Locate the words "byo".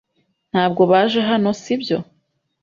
1.81-1.97